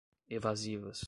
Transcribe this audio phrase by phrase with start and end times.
[0.29, 0.99] evasivas